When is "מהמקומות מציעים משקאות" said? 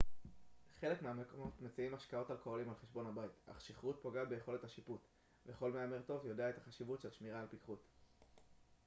1.01-2.31